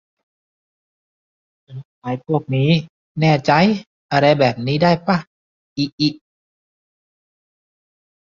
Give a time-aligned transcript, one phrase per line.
[1.65, 2.69] "จะลบไฟล์พวกนี้
[3.19, 3.59] แน่ใจ๊?"
[4.11, 5.17] อะไรแบบนี้ได้ป่ะ
[5.77, 6.09] อิอิ